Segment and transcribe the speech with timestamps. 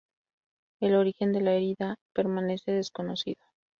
[0.79, 3.43] El origen de la herida permanece desconocido.